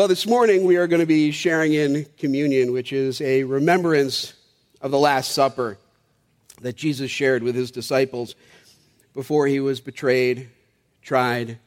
[0.00, 4.32] Well, this morning we are going to be sharing in communion, which is a remembrance
[4.80, 5.76] of the Last Supper
[6.62, 8.34] that Jesus shared with his disciples
[9.12, 10.48] before he was betrayed,
[11.02, 11.58] tried,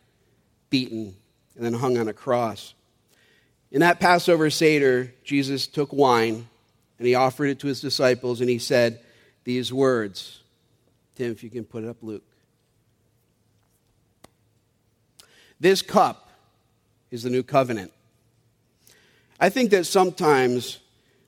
[0.71, 1.15] beaten,
[1.55, 2.73] and then hung on a cross.
[3.71, 6.47] In that Passover Seder, Jesus took wine
[6.97, 8.99] and he offered it to his disciples and he said
[9.43, 10.41] these words.
[11.13, 12.23] Tim, if you can put it up, Luke.
[15.59, 16.31] This cup
[17.11, 17.91] is the new covenant
[19.43, 20.79] I think that sometimes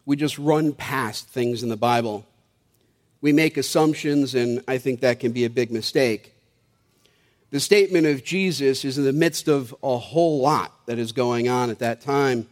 [0.05, 2.25] we just run past things in the Bible.
[3.19, 6.33] We make assumptions, and I think that can be a big mistake.
[7.51, 11.49] The statement of Jesus is in the midst of a whole lot that is going
[11.49, 12.47] on at that time.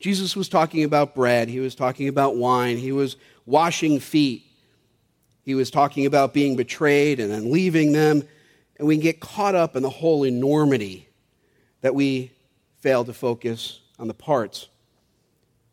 [0.00, 4.46] Jesus was talking about bread, he was talking about wine, he was washing feet,
[5.42, 8.26] he was talking about being betrayed and then leaving them.
[8.78, 11.10] And we can get caught up in the whole enormity
[11.82, 12.30] that we
[12.78, 14.68] fail to focus on the parts.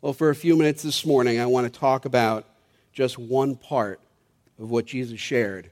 [0.02, 2.44] Well, for a few minutes this morning, I want to talk about
[2.92, 4.00] just one part
[4.58, 5.70] of what Jesus shared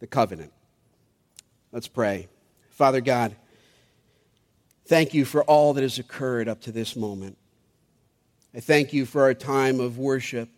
[0.00, 0.52] the covenant.
[1.70, 2.26] Let's pray.
[2.70, 3.36] Father God,
[4.86, 7.38] thank you for all that has occurred up to this moment.
[8.52, 10.48] I thank you for our time of worship.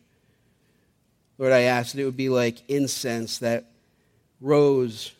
[1.37, 3.67] Lord, I ask that it would be like incense that
[4.41, 5.13] rose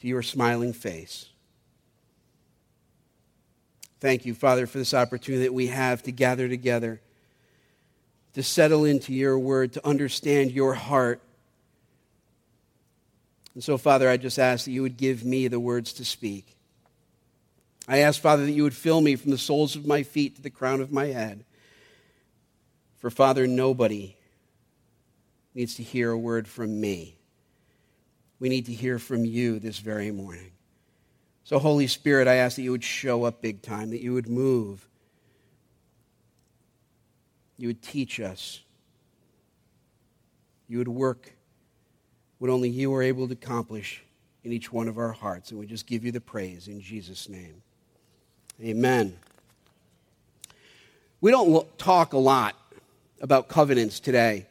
[0.00, 1.28] to your smiling face.
[4.00, 7.00] Thank you, Father, for this opportunity that we have to gather together,
[8.32, 11.20] to settle into your word, to understand your heart.
[13.54, 16.56] And so, Father, I just ask that you would give me the words to speak.
[17.86, 20.42] I ask, Father, that you would fill me from the soles of my feet to
[20.42, 21.44] the crown of my head.
[22.98, 24.16] For, Father, nobody
[25.54, 27.16] needs to hear a word from me.
[28.38, 30.52] We need to hear from you this very morning.
[31.50, 34.28] So, Holy Spirit, I ask that you would show up big time, that you would
[34.28, 34.86] move,
[37.56, 38.60] you would teach us,
[40.68, 41.32] you would work
[42.38, 44.04] what only you are able to accomplish
[44.44, 45.50] in each one of our hearts.
[45.50, 47.62] And we just give you the praise in Jesus' name.
[48.62, 49.18] Amen.
[51.20, 52.54] We don't talk a lot
[53.20, 54.46] about covenants today,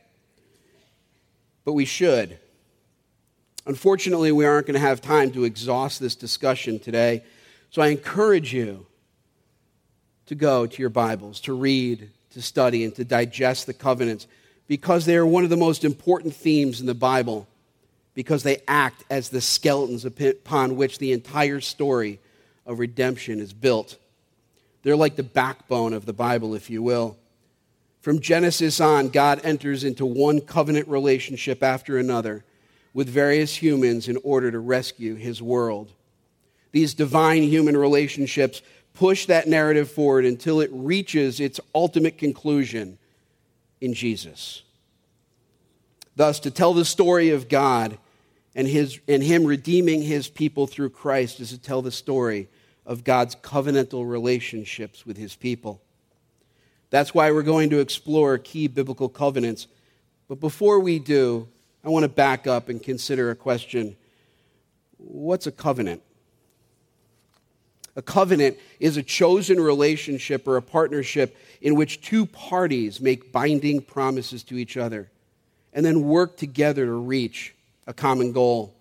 [1.63, 2.39] but we should.
[3.69, 7.23] Unfortunately, we aren't going to have time to exhaust this discussion today.
[7.69, 8.87] So I encourage you
[10.25, 14.25] to go to your Bibles, to read, to study, and to digest the covenants
[14.67, 17.47] because they are one of the most important themes in the Bible
[18.15, 22.19] because they act as the skeletons upon which the entire story
[22.65, 23.97] of redemption is built.
[24.81, 27.17] They're like the backbone of the Bible, if you will.
[28.01, 32.43] From Genesis on, God enters into one covenant relationship after another
[32.93, 35.91] with various humans in order to rescue his world.
[36.71, 38.61] These divine human relationships
[38.93, 42.97] push that narrative forward until it reaches its ultimate conclusion
[43.81, 44.63] in Jesus.
[46.15, 47.97] Thus, to tell the story of God
[48.55, 52.49] and, his, and Him redeeming His people through Christ is to tell the story
[52.85, 55.81] of God's covenantal relationships with His people.
[56.89, 59.67] That's why we're going to explore key biblical covenants.
[60.27, 61.47] But before we do,
[61.83, 63.95] I want to back up and consider a question
[64.97, 66.01] What's a covenant?
[67.95, 73.81] A covenant is a chosen relationship or a partnership in which two parties make binding
[73.81, 75.09] promises to each other
[75.73, 77.55] and then work together to reach
[77.87, 78.73] a common goal.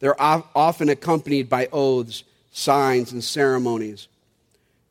[0.00, 4.08] They're often accompanied by oaths, signs, and ceremonies.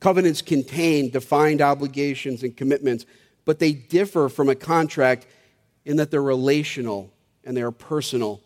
[0.00, 3.06] Covenants contain defined obligations and commitments,
[3.44, 5.26] but they differ from a contract
[5.84, 7.12] in that they're relational
[7.44, 8.40] and they are personal.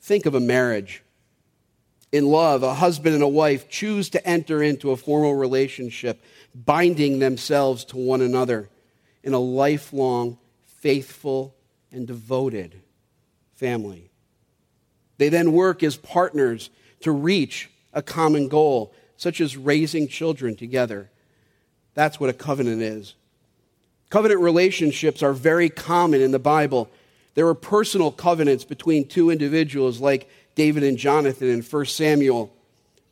[0.00, 1.02] Think of a marriage.
[2.12, 6.22] In love, a husband and a wife choose to enter into a formal relationship,
[6.54, 8.68] binding themselves to one another
[9.22, 11.54] in a lifelong, faithful,
[11.90, 12.80] and devoted
[13.54, 14.10] family.
[15.18, 21.10] They then work as partners to reach a common goal, such as raising children together.
[21.94, 23.14] That's what a covenant is.
[24.14, 26.88] Covenant relationships are very common in the Bible.
[27.34, 32.54] There were personal covenants between two individuals like David and Jonathan in 1 Samuel,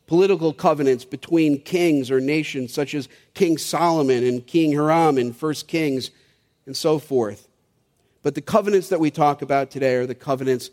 [0.07, 5.53] political covenants between kings or nations such as King Solomon and King Hiram in 1
[5.67, 6.09] Kings,
[6.65, 7.49] and so forth.
[8.21, 10.69] But the covenants that we talk about today are the covenants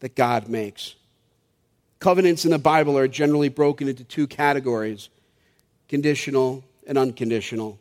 [0.00, 0.94] that God makes.
[1.98, 5.10] Covenants in the Bible are generally broken into two categories
[5.88, 7.78] conditional and unconditional.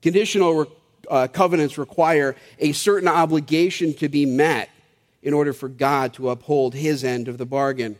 [0.00, 0.68] Conditional
[1.10, 4.70] uh, covenants require a certain obligation to be met
[5.22, 7.96] in order for God to uphold his end of the bargain.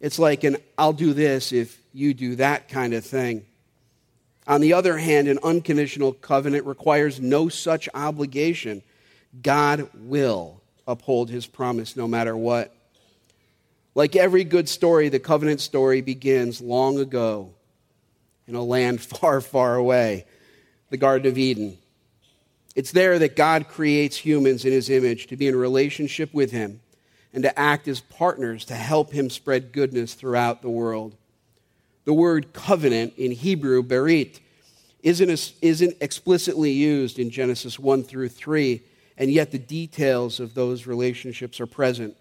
[0.00, 3.44] It's like an I'll do this if you do that kind of thing.
[4.46, 8.82] On the other hand, an unconditional covenant requires no such obligation.
[9.42, 12.74] God will uphold his promise no matter what.
[13.94, 17.52] Like every good story, the covenant story begins long ago
[18.46, 20.26] in a land far, far away,
[20.88, 21.78] the Garden of Eden.
[22.76, 26.80] It's there that God creates humans in his image to be in relationship with him
[27.32, 31.16] and to act as partners to help him spread goodness throughout the world.
[32.04, 34.40] The word covenant in Hebrew, berit,
[35.02, 38.82] isn't, isn't explicitly used in Genesis 1 through 3,
[39.16, 42.16] and yet the details of those relationships are present.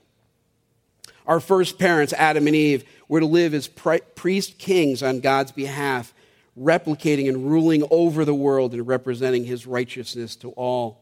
[1.25, 6.13] Our first parents, Adam and Eve, were to live as priest kings on God's behalf,
[6.59, 11.01] replicating and ruling over the world and representing his righteousness to all.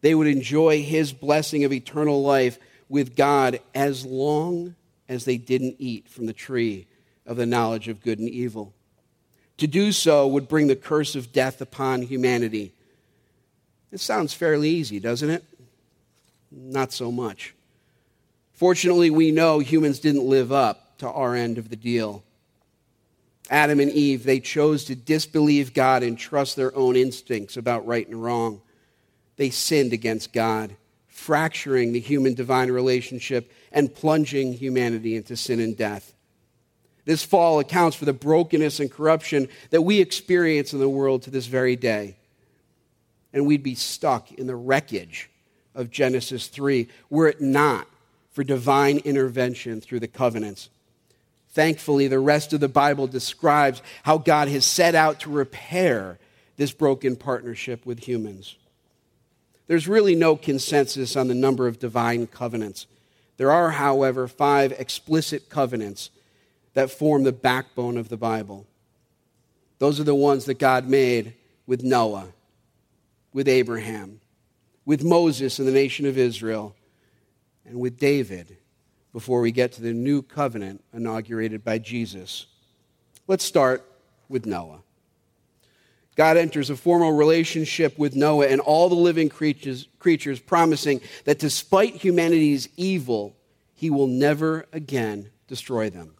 [0.00, 4.74] They would enjoy his blessing of eternal life with God as long
[5.08, 6.86] as they didn't eat from the tree
[7.26, 8.74] of the knowledge of good and evil.
[9.58, 12.74] To do so would bring the curse of death upon humanity.
[13.92, 15.44] It sounds fairly easy, doesn't it?
[16.50, 17.54] Not so much.
[18.52, 22.24] Fortunately, we know humans didn't live up to our end of the deal.
[23.50, 28.06] Adam and Eve, they chose to disbelieve God and trust their own instincts about right
[28.06, 28.62] and wrong.
[29.36, 30.76] They sinned against God,
[31.08, 36.14] fracturing the human divine relationship and plunging humanity into sin and death.
[37.04, 41.30] This fall accounts for the brokenness and corruption that we experience in the world to
[41.30, 42.16] this very day.
[43.32, 45.28] And we'd be stuck in the wreckage
[45.74, 47.88] of Genesis 3 were it not
[48.30, 50.70] for divine intervention through the covenants.
[51.54, 56.18] Thankfully, the rest of the Bible describes how God has set out to repair
[56.56, 58.56] this broken partnership with humans.
[59.68, 62.88] There's really no consensus on the number of divine covenants.
[63.36, 66.10] There are, however, five explicit covenants
[66.74, 68.66] that form the backbone of the Bible.
[69.78, 71.34] Those are the ones that God made
[71.68, 72.32] with Noah,
[73.32, 74.20] with Abraham,
[74.84, 76.74] with Moses and the nation of Israel,
[77.64, 78.56] and with David
[79.14, 82.46] before we get to the new covenant inaugurated by Jesus.
[83.28, 83.88] Let's start
[84.28, 84.80] with Noah.
[86.16, 91.38] God enters a formal relationship with Noah and all the living creatures, creatures, promising that
[91.38, 93.36] despite humanity's evil,
[93.72, 96.14] he will never again destroy them.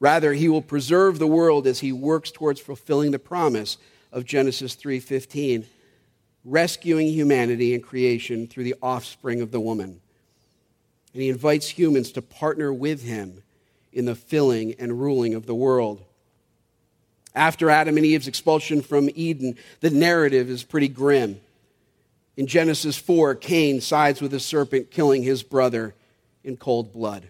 [0.00, 3.76] Rather, he will preserve the world as he works towards fulfilling the promise
[4.10, 5.66] of Genesis 3:15,
[6.42, 10.00] rescuing humanity and creation through the offspring of the woman.
[11.12, 13.42] And he invites humans to partner with him
[13.92, 16.02] in the filling and ruling of the world.
[17.34, 21.40] After Adam and Eve's expulsion from Eden, the narrative is pretty grim.
[22.36, 25.94] In Genesis 4, Cain sides with the serpent, killing his brother
[26.44, 27.28] in cold blood.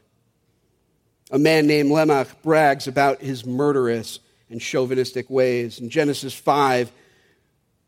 [1.30, 4.20] A man named Lamech brags about his murderous
[4.50, 5.80] and chauvinistic ways.
[5.80, 6.92] In Genesis 5,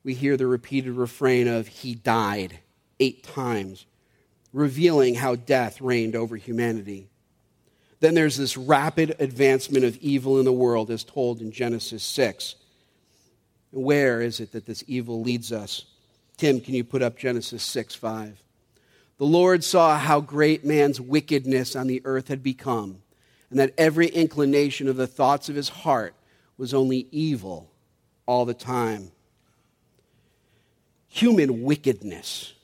[0.02, 2.58] we hear the repeated refrain of, He died
[2.98, 3.86] eight times,
[4.54, 7.10] revealing how death reigned over humanity.
[8.00, 12.54] Then there's this rapid advancement of evil in the world, as told in Genesis 6.
[13.72, 15.84] Where is it that this evil leads us?
[16.36, 18.40] Tim, can you put up Genesis 6 5?
[19.18, 23.02] The Lord saw how great man's wickedness on the earth had become
[23.50, 26.14] and that every inclination of the thoughts of his heart
[26.56, 27.70] was only evil
[28.26, 29.10] all the time.
[31.08, 32.54] Human wickedness.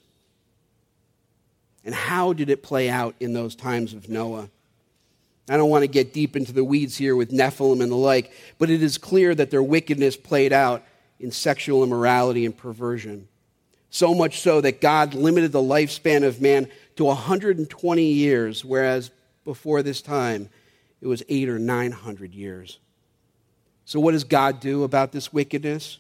[1.85, 4.51] And how did it play out in those times of Noah?
[5.49, 8.33] I don't want to get deep into the weeds here with Nephilim and the like,
[8.59, 10.85] but it is clear that their wickedness played out
[11.19, 13.27] in sexual immorality and perversion.
[13.91, 19.11] So much so that God limited the lifespan of man to 120 years, whereas
[19.45, 20.49] before this time,
[21.01, 22.79] it was eight or nine hundred years.
[23.85, 25.99] So, what does God do about this wickedness?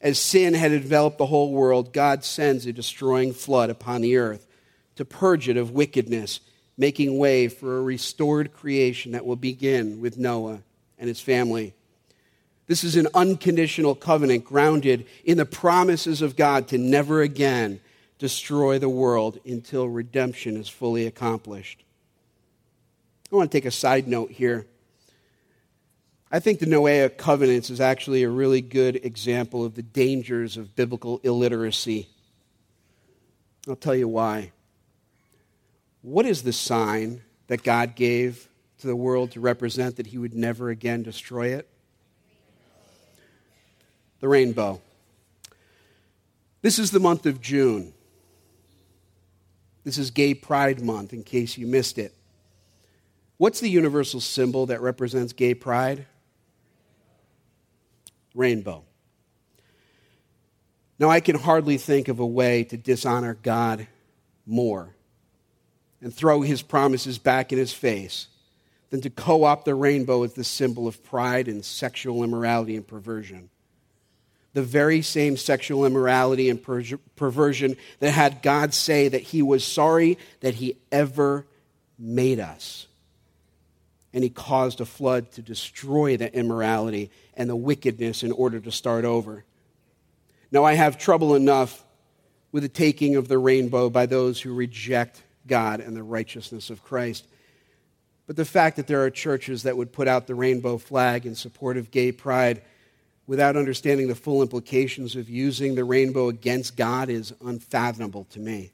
[0.00, 4.46] As sin had enveloped the whole world, God sends a destroying flood upon the earth
[4.98, 6.40] to purge it of wickedness,
[6.76, 10.60] making way for a restored creation that will begin with Noah
[10.98, 11.72] and his family.
[12.66, 17.78] This is an unconditional covenant grounded in the promises of God to never again
[18.18, 21.84] destroy the world until redemption is fully accomplished.
[23.32, 24.66] I want to take a side note here.
[26.32, 30.74] I think the Noahic covenants is actually a really good example of the dangers of
[30.74, 32.08] biblical illiteracy.
[33.68, 34.50] I'll tell you why.
[36.08, 38.48] What is the sign that God gave
[38.78, 41.68] to the world to represent that he would never again destroy it?
[44.20, 44.80] The rainbow.
[46.62, 47.92] This is the month of June.
[49.84, 52.14] This is Gay Pride Month, in case you missed it.
[53.36, 56.06] What's the universal symbol that represents gay pride?
[58.34, 58.82] rainbow.
[60.98, 63.88] Now, I can hardly think of a way to dishonor God
[64.46, 64.94] more
[66.00, 68.28] and throw his promises back in his face
[68.90, 72.86] than to co opt the rainbow as the symbol of pride and sexual immorality and
[72.86, 73.50] perversion.
[74.54, 76.82] The very same sexual immorality and per-
[77.16, 81.46] perversion that had God say that he was sorry that he ever
[81.98, 82.86] made us.
[84.14, 88.72] And he caused a flood to destroy the immorality and the wickedness in order to
[88.72, 89.44] start over.
[90.50, 91.84] Now, I have trouble enough
[92.50, 96.84] with the taking of the rainbow by those who reject God and the righteousness of
[96.84, 97.26] Christ.
[98.26, 101.34] But the fact that there are churches that would put out the rainbow flag in
[101.34, 102.62] support of gay pride
[103.26, 108.70] without understanding the full implications of using the rainbow against God is unfathomable to me.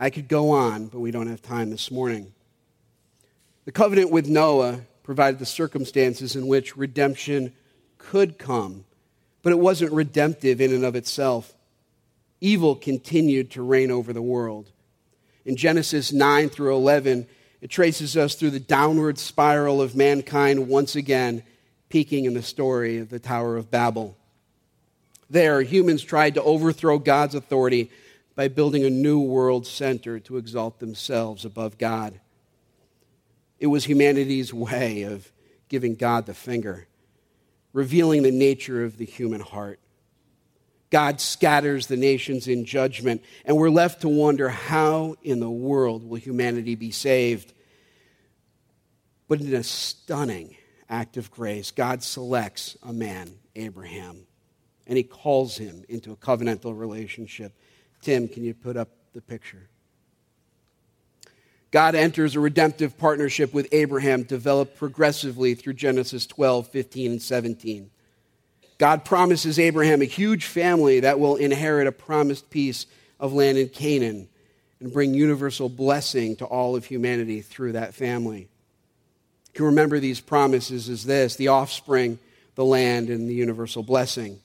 [0.00, 2.32] I could go on, but we don't have time this morning.
[3.64, 7.52] The covenant with Noah provided the circumstances in which redemption
[7.98, 8.84] could come
[9.42, 11.54] but it wasn't redemptive in and of itself.
[12.40, 14.70] Evil continued to reign over the world.
[15.48, 17.26] In Genesis 9 through 11,
[17.62, 21.42] it traces us through the downward spiral of mankind once again,
[21.88, 24.14] peaking in the story of the Tower of Babel.
[25.30, 27.90] There, humans tried to overthrow God's authority
[28.34, 32.20] by building a new world center to exalt themselves above God.
[33.58, 35.32] It was humanity's way of
[35.70, 36.88] giving God the finger
[37.72, 39.80] revealing the nature of the human heart.
[40.90, 46.08] God scatters the nations in judgment, and we're left to wonder how in the world
[46.08, 47.52] will humanity be saved?
[49.28, 50.56] But in a stunning
[50.88, 54.26] act of grace, God selects a man, Abraham,
[54.86, 57.52] and he calls him into a covenantal relationship.
[58.00, 59.68] Tim, can you put up the picture?
[61.70, 67.90] God enters a redemptive partnership with Abraham developed progressively through Genesis 12, 15, and 17.
[68.78, 72.86] God promises Abraham a huge family that will inherit a promised piece
[73.18, 74.28] of land in Canaan
[74.80, 78.48] and bring universal blessing to all of humanity through that family.
[79.48, 82.18] You can remember these promises as this the offspring,
[82.54, 84.38] the land, and the universal blessing.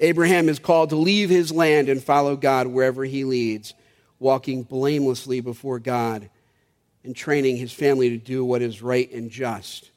[0.00, 3.74] Abraham is called to leave his land and follow God wherever he leads
[4.18, 6.28] walking blamelessly before God
[7.04, 9.90] and training his family to do what is right and just,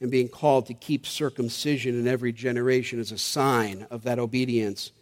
[0.00, 4.92] and being called to keep circumcision in every generation as a sign of that obedience.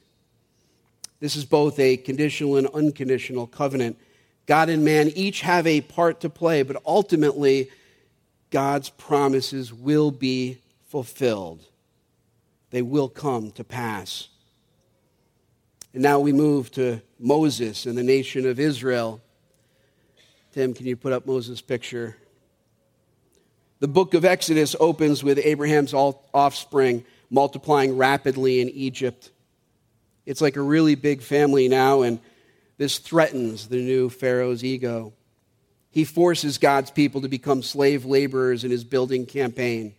[1.20, 3.98] This is both a conditional and unconditional covenant.
[4.46, 7.70] God and man each have a part to play, but ultimately,
[8.50, 11.64] God's promises will be fulfilled.
[12.70, 14.28] They will come to pass.
[15.92, 19.20] And now we move to Moses and the nation of Israel.
[20.52, 22.16] Tim, can you put up Moses' picture?
[23.80, 29.30] The book of Exodus opens with Abraham's offspring multiplying rapidly in Egypt.
[30.26, 32.18] It's like a really big family now, and
[32.76, 35.12] this threatens the new Pharaoh's ego.
[35.90, 39.94] He forces God's people to become slave laborers in his building campaign.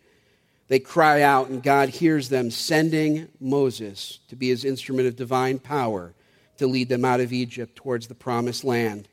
[0.67, 5.57] They cry out, and God hears them, sending Moses to be his instrument of divine
[5.57, 6.13] power
[6.57, 9.07] to lead them out of Egypt towards the promised land.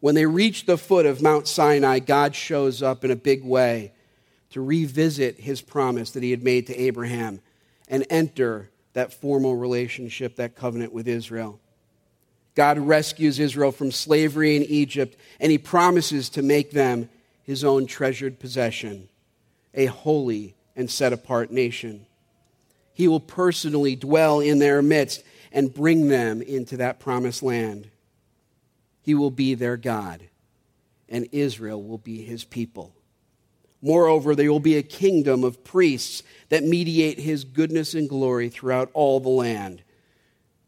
[0.00, 3.92] When they reach the foot of Mount Sinai, God shows up in a big way
[4.50, 7.40] to revisit his promise that he had made to Abraham
[7.88, 11.60] and enter that formal relationship, that covenant with Israel.
[12.54, 17.08] God rescues Israel from slavery in Egypt, and he promises to make them
[17.44, 19.08] his own treasured possession,
[19.74, 22.06] a holy and set apart nation.
[22.92, 27.90] He will personally dwell in their midst and bring them into that promised land.
[29.08, 30.28] He will be their God,
[31.08, 32.94] and Israel will be his people.
[33.80, 38.90] Moreover, there will be a kingdom of priests that mediate his goodness and glory throughout
[38.92, 39.82] all the land.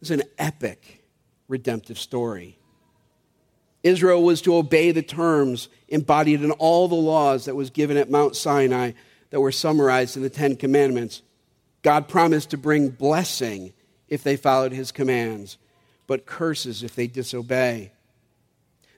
[0.01, 1.05] It's an epic
[1.49, 2.59] redemptive story.
[3.83, 8.11] Israel was to obey the terms embodied in all the laws that was given at
[8.11, 8.93] Mount Sinai
[9.29, 11.21] that were summarized in the Ten Commandments.
[11.83, 13.75] God promised to bring blessing
[14.09, 15.59] if they followed his commands,
[16.07, 17.93] but curses if they disobey.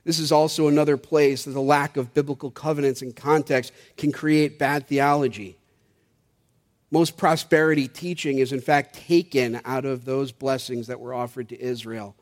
[0.03, 4.59] This is also another place that the lack of biblical covenants and context can create
[4.59, 5.57] bad theology.
[6.91, 11.59] Most prosperity teaching is, in fact, taken out of those blessings that were offered to
[11.59, 12.15] Israel.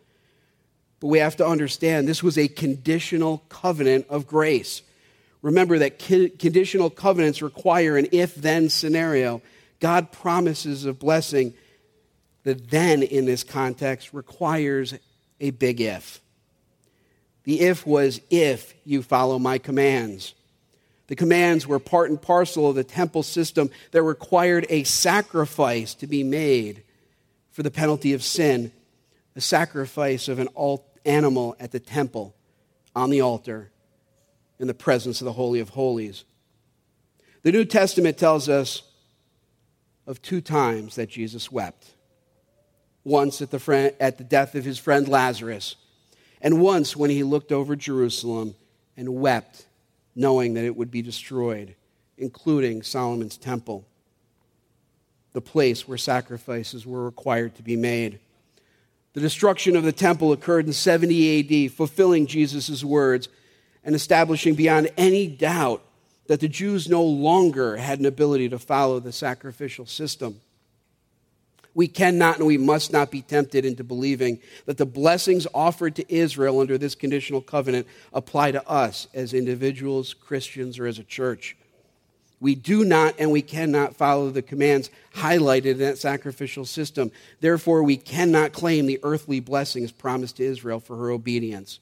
[0.99, 4.83] But we have to understand this was a conditional covenant of grace.
[5.41, 9.41] Remember that conditional covenants require an if then scenario.
[9.79, 11.55] God promises a blessing
[12.43, 14.93] that then, in this context, requires
[15.39, 16.21] a big if.
[17.43, 20.33] The if was if you follow my commands.
[21.07, 26.07] The commands were part and parcel of the temple system that required a sacrifice to
[26.07, 26.83] be made
[27.51, 28.71] for the penalty of sin,
[29.35, 30.47] a sacrifice of an
[31.05, 32.35] animal at the temple
[32.95, 33.71] on the altar
[34.59, 36.23] in the presence of the Holy of Holies.
[37.43, 38.83] The New Testament tells us
[40.05, 41.91] of two times that Jesus wept
[43.03, 45.75] once at the, friend, at the death of his friend Lazarus,
[46.41, 48.55] and once when he looked over Jerusalem
[48.97, 49.65] and wept,
[50.15, 51.75] knowing that it would be destroyed,
[52.17, 53.85] including Solomon's temple,
[55.33, 58.19] the place where sacrifices were required to be made.
[59.13, 63.29] The destruction of the temple occurred in 70 AD, fulfilling Jesus' words
[63.83, 65.83] and establishing beyond any doubt
[66.27, 70.39] that the Jews no longer had an ability to follow the sacrificial system.
[71.73, 76.13] We cannot and we must not be tempted into believing that the blessings offered to
[76.13, 81.55] Israel under this conditional covenant apply to us as individuals, Christians, or as a church.
[82.41, 87.11] We do not and we cannot follow the commands highlighted in that sacrificial system.
[87.39, 91.79] Therefore, we cannot claim the earthly blessings promised to Israel for her obedience.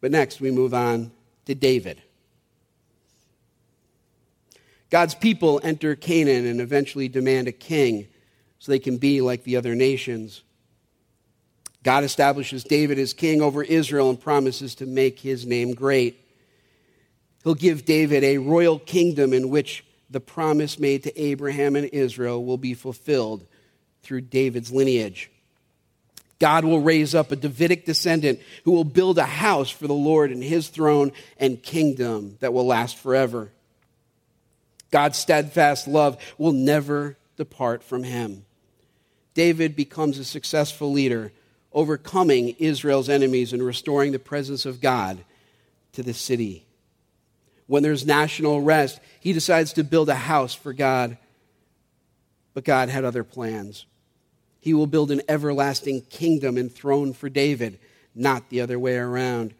[0.00, 1.10] But next, we move on
[1.46, 2.02] to David.
[4.90, 8.06] God's people enter Canaan and eventually demand a king
[8.64, 10.42] so they can be like the other nations.
[11.82, 16.26] God establishes David as king over Israel and promises to make his name great.
[17.42, 22.42] He'll give David a royal kingdom in which the promise made to Abraham and Israel
[22.42, 23.46] will be fulfilled
[24.02, 25.30] through David's lineage.
[26.38, 30.30] God will raise up a Davidic descendant who will build a house for the Lord
[30.30, 33.50] and his throne and kingdom that will last forever.
[34.90, 38.46] God's steadfast love will never depart from him.
[39.34, 41.32] David becomes a successful leader,
[41.72, 45.24] overcoming Israel's enemies and restoring the presence of God
[45.92, 46.64] to the city.
[47.66, 51.16] When there's national rest, he decides to build a house for God.
[52.52, 53.86] But God had other plans.
[54.60, 57.78] He will build an everlasting kingdom and throne for David,
[58.14, 59.54] not the other way around.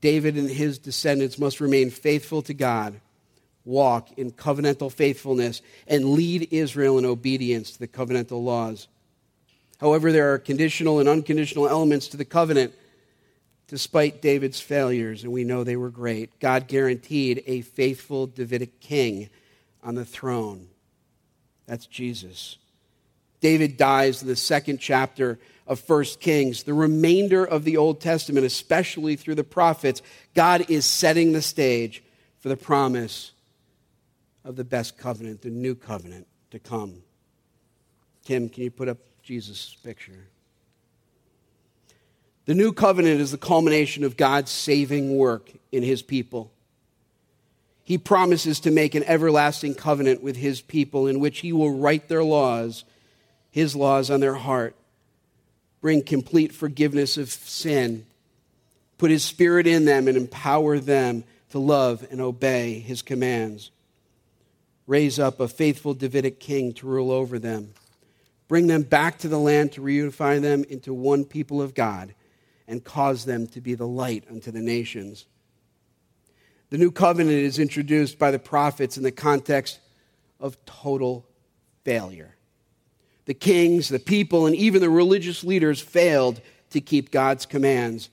[0.00, 3.00] David and his descendants must remain faithful to God,
[3.64, 8.88] walk in covenantal faithfulness, and lead Israel in obedience to the covenantal laws.
[9.80, 12.72] However, there are conditional and unconditional elements to the covenant.
[13.68, 19.30] Despite David's failures, and we know they were great, God guaranteed a faithful Davidic king
[19.82, 20.68] on the throne.
[21.66, 22.58] That's Jesus.
[23.40, 26.62] David dies in the second chapter of First Kings.
[26.62, 30.02] The remainder of the Old Testament, especially through the prophets,
[30.34, 32.04] God is setting the stage
[32.38, 33.31] for the promise
[34.44, 37.02] of the best covenant, the new covenant to come.
[38.24, 40.26] Kim, can you put up Jesus' picture?
[42.46, 46.50] The new covenant is the culmination of God's saving work in his people.
[47.84, 52.08] He promises to make an everlasting covenant with his people in which he will write
[52.08, 52.84] their laws
[53.52, 54.74] his laws on their heart,
[55.82, 58.06] bring complete forgiveness of sin,
[58.98, 63.70] put His Spirit in them, and empower them to love and obey His commands.
[64.86, 67.74] Raise up a faithful Davidic king to rule over them.
[68.48, 72.14] Bring them back to the land to reunify them into one people of God
[72.66, 75.26] and cause them to be the light unto the nations.
[76.70, 79.78] The new covenant is introduced by the prophets in the context
[80.40, 81.26] of total
[81.84, 82.34] failure
[83.24, 86.40] the kings, the people, and even the religious leaders failed
[86.70, 88.10] to keep God's commands.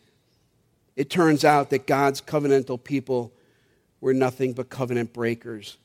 [0.96, 3.34] It turns out that God's covenantal people
[4.02, 5.78] were nothing but covenant breakers.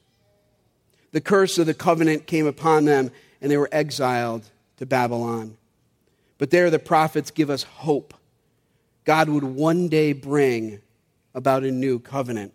[1.14, 5.56] The curse of the covenant came upon them, and they were exiled to Babylon.
[6.38, 8.14] But there, the prophets give us hope.
[9.04, 10.80] God would one day bring
[11.32, 12.52] about a new covenant.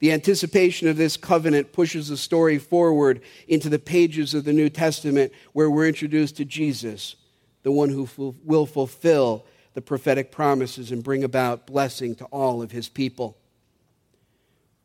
[0.00, 4.68] The anticipation of this covenant pushes the story forward into the pages of the New
[4.68, 7.16] Testament where we're introduced to Jesus,
[7.62, 12.72] the one who will fulfill the prophetic promises and bring about blessing to all of
[12.72, 13.38] his people.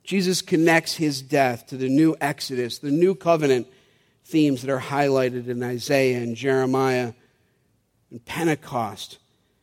[0.09, 3.67] Jesus connects his death to the new Exodus, the new covenant
[4.25, 7.13] themes that are highlighted in Isaiah and Jeremiah.
[8.09, 9.19] And Pentecost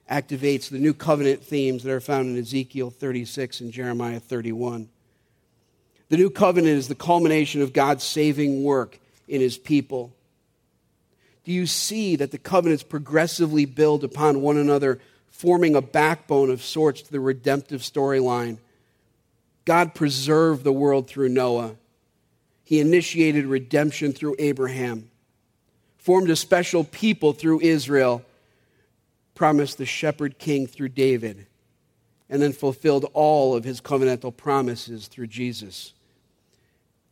[0.09, 4.89] activates the new covenant themes that are found in Ezekiel 36 and Jeremiah 31.
[6.11, 10.15] The new covenant is the culmination of God's saving work in his people.
[11.43, 16.63] Do you see that the covenants progressively build upon one another, forming a backbone of
[16.63, 18.59] sorts to the redemptive storyline?
[19.67, 21.75] God preserved the world through Noah.
[22.65, 25.11] He initiated redemption through Abraham,
[25.99, 28.25] formed a special people through Israel,
[29.35, 31.47] promised the shepherd king through David,
[32.31, 35.93] and then fulfilled all of his covenantal promises through Jesus.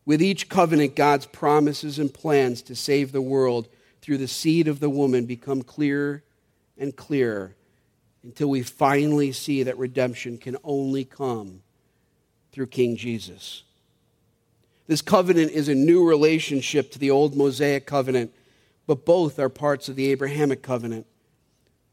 [0.06, 3.68] With each covenant, God's promises and plans to save the world
[4.00, 6.22] through the seed of the woman become clearer
[6.78, 7.56] and clearer
[8.22, 11.62] until we finally see that redemption can only come
[12.54, 13.64] through King Jesus.
[14.86, 18.32] This covenant is a new relationship to the old Mosaic covenant,
[18.86, 21.04] but both are parts of the Abrahamic covenant.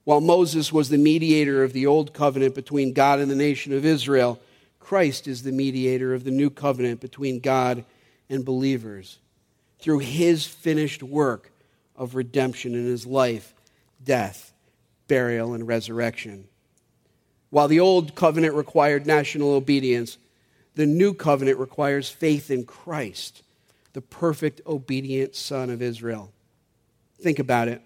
[0.04, 3.86] While Moses was the mediator of the old covenant between God and the nation of
[3.86, 4.40] Israel,
[4.80, 7.84] Christ is the mediator of the new covenant between God
[8.30, 9.18] and believers.
[9.80, 11.52] Through his finished work
[11.96, 13.56] of redemption in his life,
[14.04, 14.54] death,
[15.08, 16.48] burial, and resurrection.
[17.50, 20.20] While the old covenant required national obedience,
[20.76, 23.44] the new covenant requires faith in Christ,
[23.94, 26.32] the perfect, obedient Son of Israel.
[27.22, 27.82] Think about it.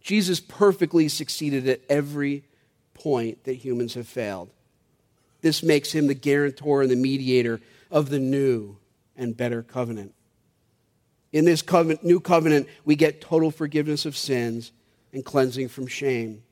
[0.00, 2.44] Jesus perfectly succeeded at every
[2.94, 4.50] point that humans have failed.
[5.40, 8.76] This makes him the guarantor and the mediator of the new
[9.16, 10.14] and better covenant.
[11.32, 14.72] In this covenant, new covenant, we get total forgiveness of sins
[15.12, 16.42] and cleansing from shame.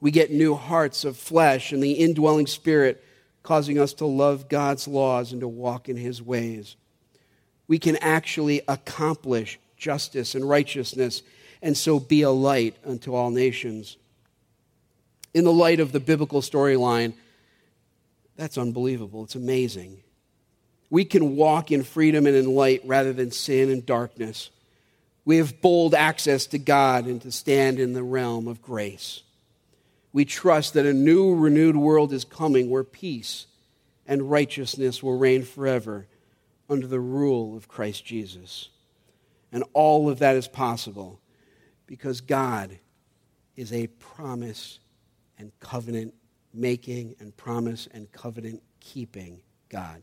[0.00, 3.02] We get new hearts of flesh and the indwelling spirit,
[3.42, 6.76] causing us to love God's laws and to walk in his ways.
[7.68, 11.22] We can actually accomplish justice and righteousness
[11.62, 13.96] and so be a light unto all nations.
[15.32, 17.14] In the light of the biblical storyline,
[18.36, 19.24] that's unbelievable.
[19.24, 20.02] It's amazing.
[20.90, 24.50] We can walk in freedom and in light rather than sin and darkness.
[25.24, 29.22] We have bold access to God and to stand in the realm of grace.
[30.12, 33.46] We trust that a new, renewed world is coming where peace
[34.06, 36.06] and righteousness will reign forever
[36.68, 38.68] under the rule of Christ Jesus.
[39.50, 41.20] And all of that is possible
[41.86, 42.78] because God
[43.56, 44.78] is a promise
[45.38, 46.14] and covenant
[46.54, 50.02] making and promise and covenant keeping God.